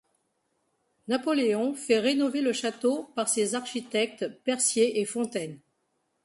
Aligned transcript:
Napoléon 1.07 1.75
fait 1.75 1.99
rénover 1.99 2.41
le 2.41 2.53
château 2.53 3.03
par 3.15 3.29
ses 3.29 3.53
architectes 3.53 4.27
Percier 4.43 4.99
et 4.99 5.05
Fontaine. 5.05 5.59